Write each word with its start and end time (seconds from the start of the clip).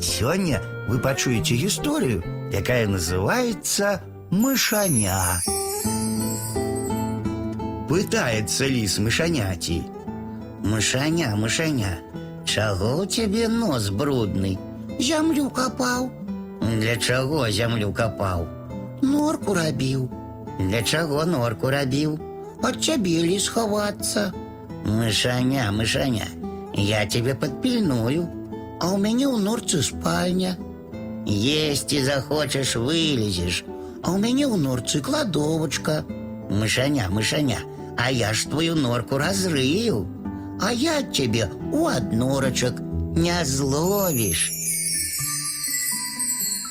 Сёння 0.00 0.60
вы 0.88 0.98
пачуеце 0.98 1.54
гісторыю, 1.54 2.22
якая 2.52 2.86
называется 2.86 4.00
«Мышаня». 4.30 5.40
Пытается 7.88 8.66
лис 8.66 8.98
мышаняти. 8.98 9.82
Мышаня, 10.64 11.36
мышаня, 11.36 12.00
чаго 12.44 13.04
ў 13.04 13.06
цябе 13.06 13.48
нос 13.48 13.90
брудны? 13.90 14.58
Зямлю 14.98 15.50
капаў, 15.50 16.10
Для 16.80 16.96
чаго 16.96 17.50
зямлю 17.50 17.92
капаў? 17.92 18.46
норку 19.02 19.54
рабіў, 19.54 20.08
Для 20.58 20.82
чаго 20.82 21.24
норку 21.24 21.68
рабіў? 21.70 22.18
ад 22.62 22.80
цябе 22.80 23.20
лі 23.22 23.38
схавацца. 23.38 24.32
Мышаня, 24.86 25.70
мышаня, 25.70 26.24
я 26.72 27.04
тебе 27.06 27.34
подпільную. 27.34 28.26
А 28.80 28.92
ў 28.92 28.98
мяне 28.98 29.26
ў 29.26 29.38
норцы 29.38 29.82
спальня, 29.82 30.56
Есці 31.26 32.04
захочаш, 32.04 32.76
вылезеш. 32.76 33.64
а 34.02 34.12
ў 34.12 34.18
мяне 34.18 34.44
ў 34.46 34.56
норцы 34.56 35.00
кладовачка, 35.00 36.04
Мышаня, 36.50 37.08
мышаня, 37.08 37.58
а 37.96 38.10
я 38.10 38.34
ж 38.34 38.44
твою 38.48 38.74
норку 38.74 39.16
разрыю. 39.18 40.06
а 40.60 40.72
я 40.72 40.98
ад 40.98 41.14
цябе 41.16 41.48
у 41.72 41.86
аднорачак. 41.86 42.80
Не 43.16 43.44
зловіш. 43.44 44.52